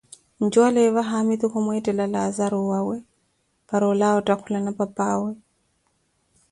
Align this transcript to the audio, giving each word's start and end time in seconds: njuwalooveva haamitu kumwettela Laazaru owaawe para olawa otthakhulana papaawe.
njuwalooveva 0.43 1.01
haamitu 1.09 1.45
kumwettela 1.51 2.05
Laazaru 2.13 2.57
owaawe 2.63 2.97
para 3.67 3.85
olawa 3.91 4.17
otthakhulana 4.19 4.71
papaawe. 4.79 5.31